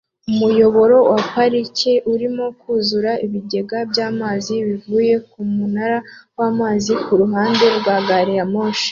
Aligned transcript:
Umuyoboro 0.31 0.95
wa 1.11 1.19
parike 1.31 1.91
urimo 2.13 2.45
kuzuza 2.59 3.11
ibigega 3.25 3.77
byamazi 3.91 4.55
bivuye 4.67 5.13
kumunara 5.29 5.97
wamazi 6.37 6.93
kuruhande 7.05 7.65
rwa 7.77 7.95
gari 8.07 8.33
ya 8.39 8.45
moshi 8.53 8.89